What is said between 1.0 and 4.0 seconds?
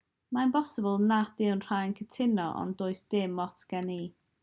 nad yw rhai'n cytuno ond does dim ots gen